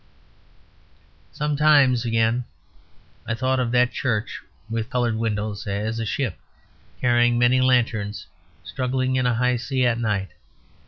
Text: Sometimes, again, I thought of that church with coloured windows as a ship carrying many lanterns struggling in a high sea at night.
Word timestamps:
Sometimes, 1.31 2.05
again, 2.05 2.45
I 3.27 3.35
thought 3.35 3.59
of 3.59 3.69
that 3.73 3.91
church 3.91 4.41
with 4.67 4.89
coloured 4.89 5.13
windows 5.15 5.67
as 5.67 5.99
a 5.99 6.07
ship 6.07 6.39
carrying 6.99 7.37
many 7.37 7.61
lanterns 7.61 8.25
struggling 8.63 9.15
in 9.15 9.27
a 9.27 9.35
high 9.35 9.57
sea 9.57 9.85
at 9.85 9.99
night. 9.99 10.29